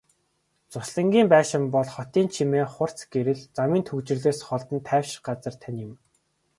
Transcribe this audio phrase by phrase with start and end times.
[0.71, 5.93] Зуслангийн байшин бол хотын чимээ, хурц гэрэл, замын түгжрэлээс холдон тайвшрах газар тань юм.